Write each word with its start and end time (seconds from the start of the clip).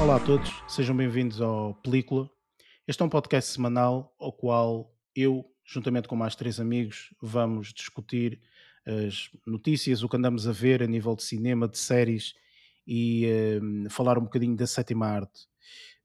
Olá 0.00 0.16
a 0.16 0.20
todos, 0.20 0.50
sejam 0.68 0.96
bem-vindos 0.96 1.40
ao 1.40 1.74
Película. 1.76 2.28
Este 2.86 3.02
é 3.02 3.04
um 3.04 3.08
podcast 3.08 3.52
semanal 3.52 4.14
ao 4.18 4.32
qual 4.32 4.92
eu, 5.14 5.44
juntamente 5.64 6.08
com 6.08 6.16
mais 6.16 6.34
três 6.34 6.58
amigos, 6.58 7.14
vamos 7.20 7.72
discutir 7.72 8.40
as 8.84 9.30
notícias, 9.46 10.02
o 10.02 10.08
que 10.08 10.16
andamos 10.16 10.48
a 10.48 10.52
ver 10.52 10.82
a 10.82 10.86
nível 10.86 11.14
de 11.14 11.22
cinema, 11.22 11.68
de 11.68 11.78
séries 11.78 12.34
e 12.86 13.26
eh, 13.26 13.60
falar 13.90 14.18
um 14.18 14.22
bocadinho 14.24 14.56
da 14.56 14.66
sétima 14.66 15.06
arte. 15.06 15.46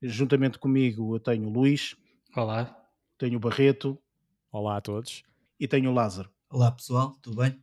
Juntamente 0.01 0.59
comigo 0.59 1.15
eu 1.15 1.19
tenho 1.19 1.47
o 1.47 1.51
Luís, 1.51 1.95
Olá. 2.35 2.75
tenho 3.17 3.37
o 3.37 3.39
Barreto 3.39 3.97
Olá 4.51 4.77
a 4.77 4.81
todos. 4.81 5.23
e 5.59 5.67
tenho 5.67 5.89
o 5.89 5.93
Lázaro. 5.93 6.29
Olá 6.49 6.71
pessoal, 6.71 7.17
tudo 7.21 7.37
bem? 7.37 7.59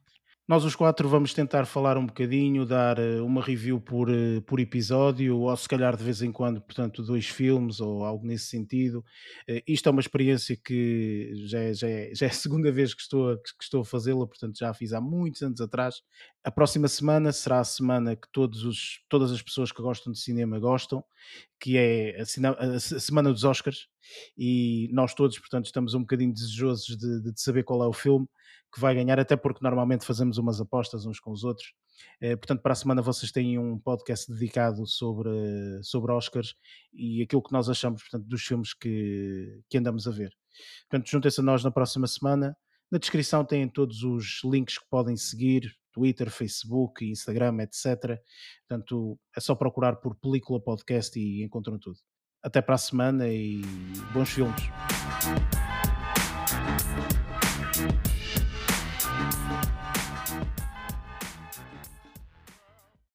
Nós 0.47 0.63
os 0.63 0.77
quatro 0.77 1.09
vamos 1.09 1.33
tentar 1.33 1.65
falar 1.65 1.97
um 1.97 2.05
bocadinho, 2.05 2.67
dar 2.67 2.99
eh, 2.99 3.19
uma 3.23 3.41
review 3.43 3.81
por, 3.81 4.11
eh, 4.11 4.43
por 4.43 4.61
episódio, 4.61 5.39
ou 5.39 5.57
se 5.57 5.67
calhar 5.67 5.97
de 5.97 6.05
vez 6.05 6.21
em 6.21 6.31
quando, 6.31 6.61
portanto, 6.61 7.03
dois 7.03 7.27
filmes 7.27 7.81
ou 7.81 8.05
algo 8.05 8.27
nesse 8.27 8.47
sentido. 8.49 9.03
Eh, 9.49 9.63
Isto 9.67 9.89
é 9.89 9.93
uma 9.93 10.03
experiência 10.03 10.55
que 10.63 11.33
já 11.47 11.61
é, 11.61 11.73
já 11.73 11.89
é- 11.89 12.11
já 12.15 12.27
é 12.27 12.29
a 12.29 12.33
segunda 12.33 12.71
vez 12.71 12.93
que 12.93 13.01
estou 13.01 13.31
a, 13.33 13.37
que 13.39 13.49
estou 13.63 13.81
a 13.81 13.85
fazê-la, 13.87 14.27
portanto 14.27 14.59
já 14.59 14.69
a 14.69 14.75
fiz 14.75 14.93
há 14.93 15.01
muitos 15.01 15.41
anos 15.41 15.63
atrás. 15.63 16.03
A 16.45 16.51
próxima 16.51 16.89
semana 16.89 17.33
será 17.33 17.61
a 17.61 17.65
semana 17.65 18.15
que 18.15 18.29
todos 18.31 18.65
os, 18.65 19.01
todas 19.09 19.33
as 19.33 19.41
pessoas 19.41 19.73
que 19.73 19.81
gostam 19.81 20.13
de 20.13 20.19
cinema 20.21 20.59
gostam, 20.59 21.03
que 21.65 21.79
é 21.79 22.21
a, 22.21 22.79
semana 22.79 23.33
dos 23.33 23.43
Oscars, 23.43 23.89
e 24.37 24.91
nós 24.93 25.15
todos, 25.15 25.39
portanto, 25.39 25.65
estamos 25.65 25.95
um 25.95 26.01
bocadinho 26.01 26.31
desejosos 26.31 26.95
de, 26.95 27.23
de 27.23 27.41
saber 27.41 27.63
qual 27.63 27.83
é 27.83 27.87
o 27.87 27.93
filme 27.93 28.29
que 28.71 28.79
vai 28.79 28.95
ganhar, 28.95 29.19
até 29.19 29.35
porque 29.35 29.61
normalmente 29.63 30.05
fazemos 30.05 30.37
umas 30.37 30.61
apostas 30.61 31.07
uns 31.07 31.19
com 31.19 31.31
os 31.31 31.43
outros. 31.43 31.73
Eh, 32.21 32.37
portanto, 32.37 32.61
para 32.61 32.73
a 32.73 32.77
semana 32.77 33.01
vocês 33.01 33.33
têm 33.33 33.59
um 33.59 33.79
podcast 33.79 34.31
dedicado 34.31 34.87
sobre, 34.87 35.31
sobre 35.83 36.13
Oscars 36.13 36.55
e 36.93 37.23
aquilo 37.23 37.43
que 37.43 37.53
nós 37.53 37.71
achamos 37.71 38.03
portanto, 38.03 38.29
dos 38.29 38.43
filmes 38.43 38.75
que, 38.75 39.63
que 39.71 39.79
andamos 39.79 40.07
a 40.07 40.11
ver. 40.11 40.35
Portanto, 40.91 41.11
juntem-se 41.11 41.41
a 41.41 41.43
nós 41.43 41.65
na 41.65 41.71
próxima 41.71 42.07
semana. 42.07 42.55
Na 42.91 42.99
descrição 42.99 43.43
têm 43.43 43.67
todos 43.71 44.03
os 44.03 44.43
links 44.45 44.77
que 44.77 44.87
podem 44.91 45.17
seguir, 45.17 45.75
Twitter, 45.95 46.29
Facebook, 46.29 47.09
Instagram, 47.09 47.61
etc. 47.61 48.21
Portanto, 48.69 49.19
é 49.35 49.41
só 49.41 49.55
procurar 49.55 49.97
por 49.97 50.17
Película 50.17 50.61
Podcast 50.61 51.19
e 51.19 51.45
encontram 51.45 51.79
tudo. 51.79 51.97
Até 52.43 52.61
para 52.61 52.75
a 52.75 52.79
semana 52.79 53.29
e 53.29 53.63
bons 54.13 54.29
filmes. 54.29 55.54